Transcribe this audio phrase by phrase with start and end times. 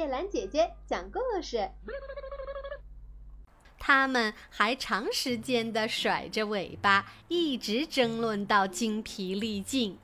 [0.00, 1.68] 叶兰姐姐讲故事。
[3.78, 9.98] 他们还长时间地甩着尾巴，一直争论到精疲力尽。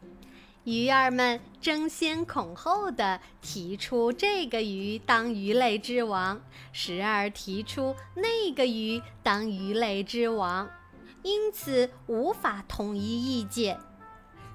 [0.65, 6.43] 鱼儿们争先恐后地提出这个鱼当鱼类之王，
[6.75, 10.69] 时而提出那个鱼当鱼类之王，
[11.23, 13.01] 因此无法统一
[13.41, 13.81] 意见。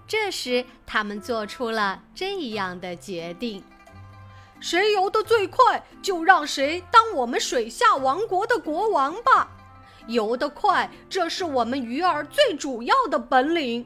[0.08, 3.64] 这时，他们做出了这样的决定：
[4.62, 9.50] 谁游得最快，就让谁当我们水下王国的国王吧。
[10.08, 13.86] 游得快，这是我们鱼儿最主要的本领。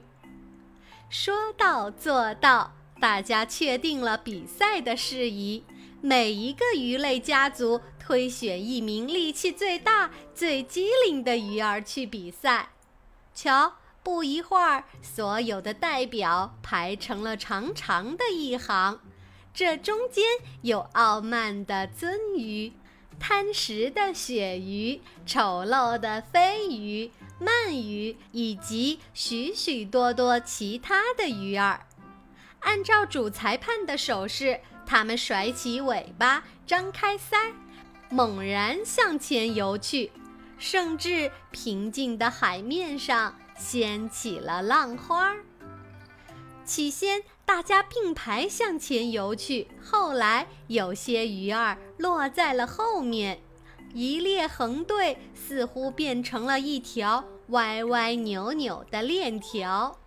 [1.09, 5.63] 说到做到，大家确定了比赛的事宜。
[6.01, 12.69] 每一个鱼类家族推选一名力气最大、最机灵的鱼儿去比赛。
[13.33, 13.73] 瞧，
[14.03, 18.99] 不一会儿，所有的代表排成了长长的一行。
[19.55, 20.23] 这中间
[20.63, 22.73] 有傲慢的鳟鱼。
[23.17, 31.85] 贪食的鳕鱼、丑陋的飞鱼、鳗鱼，以及许许多多其他的鱼儿，
[32.59, 37.53] 按照主裁判的手势，它们甩起尾巴，张开腮，
[38.09, 40.11] 猛然向前游去，
[40.57, 45.33] 甚至平静的海面上掀起了浪花。
[46.65, 53.39] 起先，大家并排向前游去，后来有些鱼儿落在了后面，
[53.93, 59.99] 一列横队似乎变成了一条歪歪扭扭的链条。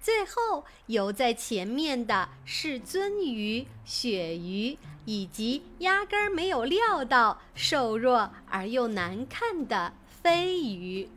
[0.00, 11.08] 最后游在前面的是鳟鱼、鳕鱼，以及压根儿没有料到瘦弱而又难看的飞鱼。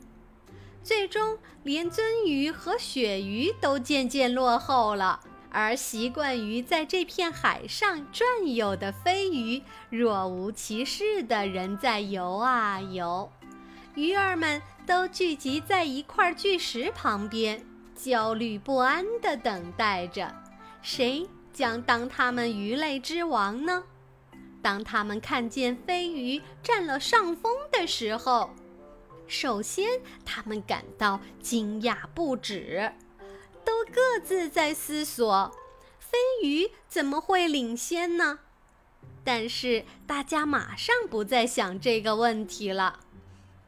[0.85, 5.19] 最终，连鳟鱼和鳕鱼都渐渐落后了，
[5.49, 13.31] 而习惯于在这片海上转悠的飞鱼若无其事地仍在游啊游。
[13.95, 17.65] 鱼儿们都聚集在一块巨石旁边，
[17.95, 20.31] 焦虑不安地等待着，
[20.83, 23.83] 谁将当他们鱼类之王呢？
[24.61, 28.51] 当他们看见飞鱼占了上风的时候，
[29.27, 32.93] 首先，他们感到惊讶不止，
[33.63, 35.51] 都各自在思索：
[35.99, 38.39] 飞鱼怎么会领先呢？
[39.23, 42.99] 但是大家马上不再想这个问题了。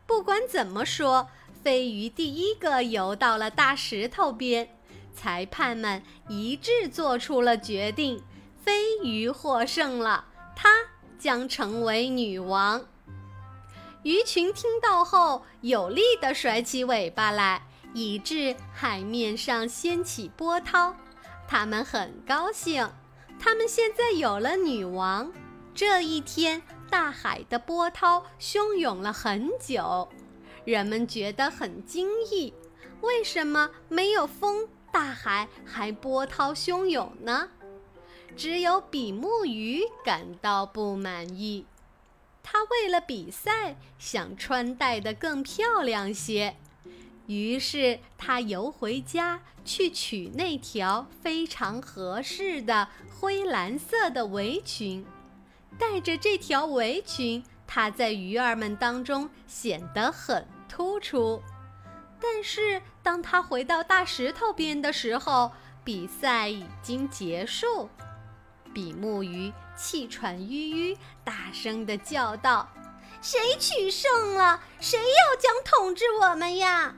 [0.05, 1.27] 不管怎么说，
[1.63, 4.69] 飞鱼第一个游到了大石头边，
[5.13, 8.23] 裁判们一致做出了决定：
[8.63, 10.25] 飞鱼获胜了，
[10.55, 10.69] 它
[11.17, 12.85] 将成为女王。
[14.03, 20.95] 鱼群听到后，有力地甩起尾巴来，以致海面上掀起波涛。
[21.47, 22.89] 他们很高兴，
[23.39, 25.31] 他们现在有了女王。
[25.73, 30.07] 这一天，大海的波涛汹涌了很久，
[30.63, 32.53] 人们觉得很惊异：
[33.01, 37.49] 为什么没有风，大海还波涛汹涌呢？
[38.35, 41.65] 只有比目鱼感到不满意。
[42.49, 46.55] 他为了比赛，想穿戴得更漂亮些，
[47.25, 52.87] 于是他游回家去取那条非常合适的
[53.19, 55.05] 灰蓝色的围裙。
[55.77, 61.43] 带着这条围裙，他在鱼儿们当中显得很突出。
[62.17, 65.51] 但是当他回到大石头边的时候，
[65.83, 67.89] 比赛已经结束。
[68.77, 72.69] 比目鱼气喘吁吁，大声地叫道
[73.23, 74.61] ：“谁取胜了？
[74.79, 76.95] 谁要将统治我们呀？”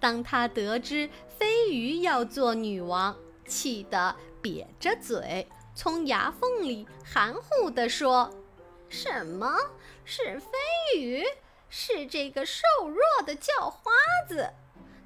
[0.00, 1.08] 当他得知
[1.38, 8.28] 飞鱼要做女王，气得瘪着嘴，从牙缝里含糊地说
[8.90, 9.56] ：“什么
[10.04, 11.24] 是飞鱼？
[11.68, 13.92] 是这个瘦弱的叫花
[14.26, 14.50] 子？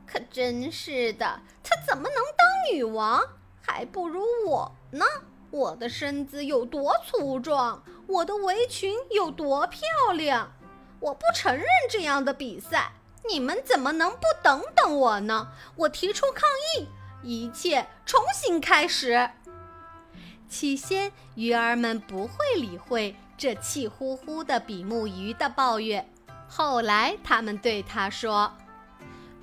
[0.06, 3.22] 可真是的，他怎么能当女王？
[3.60, 5.04] 还不如我呢！”
[5.54, 9.80] 我的身子有多粗壮，我的围裙有多漂
[10.12, 10.52] 亮，
[10.98, 12.90] 我不承认这样的比赛。
[13.30, 15.52] 你们怎么能不等等我呢？
[15.76, 16.42] 我提出抗
[16.76, 16.88] 议，
[17.22, 19.30] 一切重新开始。
[20.48, 26.12] 起先，鱼儿们不会理会这气呼呼的比目鱼的抱怨，
[26.48, 28.52] 后来他们对他说：“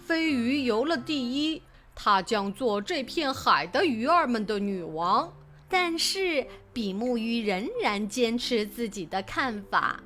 [0.06, 1.64] 飞鱼游了第一，
[1.96, 5.32] 它将做这片海的鱼儿们的女王。”
[5.72, 10.04] 但是比目鱼仍然坚持自己的看法。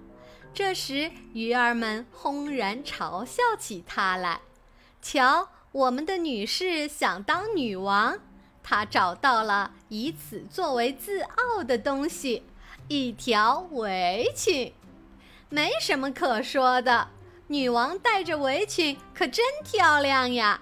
[0.53, 4.39] 这时，鱼儿们轰然嘲笑起他来
[5.01, 8.17] ：“瞧，我们的女士想当女王，
[8.63, 12.43] 她找到了以此作为自傲的东西，
[12.87, 14.71] 一条围裙，
[15.49, 17.09] 没什么可说的。
[17.47, 20.61] 女王戴着围裙可真漂亮呀！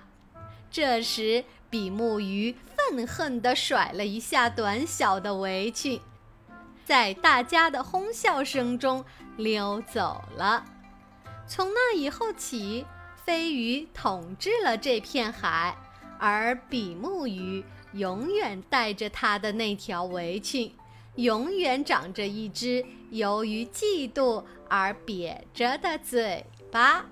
[0.71, 5.99] 这时，比目鱼愤恨地甩了一下短小的围裙，
[6.85, 9.03] 在大家的哄笑声中
[9.37, 10.63] 溜走了。
[11.47, 12.85] 从那以后起，
[13.25, 15.75] 飞鱼统治了这片海，
[16.19, 20.71] 而比目鱼永远带着它的那条围裙，
[21.15, 27.07] 永远长着一只由于嫉妒而瘪着的嘴巴。